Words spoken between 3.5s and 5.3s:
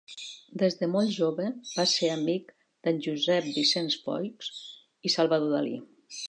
Vicenç Foix i